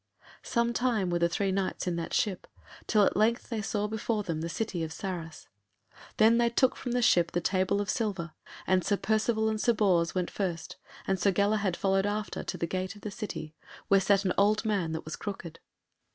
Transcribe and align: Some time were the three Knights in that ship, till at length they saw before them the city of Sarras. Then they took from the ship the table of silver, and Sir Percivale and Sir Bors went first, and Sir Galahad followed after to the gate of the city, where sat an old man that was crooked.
Some 0.41 0.73
time 0.73 1.11
were 1.11 1.19
the 1.19 1.29
three 1.29 1.51
Knights 1.51 1.85
in 1.85 1.95
that 1.97 2.11
ship, 2.11 2.47
till 2.87 3.03
at 3.05 3.15
length 3.15 3.49
they 3.51 3.61
saw 3.61 3.85
before 3.87 4.23
them 4.23 4.41
the 4.41 4.49
city 4.49 4.81
of 4.83 4.91
Sarras. 4.91 5.45
Then 6.17 6.39
they 6.39 6.49
took 6.49 6.75
from 6.75 6.93
the 6.93 7.03
ship 7.03 7.33
the 7.33 7.39
table 7.39 7.79
of 7.79 7.87
silver, 7.87 8.31
and 8.65 8.83
Sir 8.83 8.97
Percivale 8.97 9.47
and 9.49 9.61
Sir 9.61 9.73
Bors 9.73 10.15
went 10.15 10.31
first, 10.31 10.77
and 11.05 11.19
Sir 11.19 11.29
Galahad 11.29 11.77
followed 11.77 12.07
after 12.07 12.41
to 12.43 12.57
the 12.57 12.65
gate 12.65 12.95
of 12.95 13.01
the 13.03 13.11
city, 13.11 13.53
where 13.89 13.99
sat 14.01 14.25
an 14.25 14.33
old 14.39 14.65
man 14.65 14.91
that 14.93 15.05
was 15.05 15.15
crooked. 15.15 15.59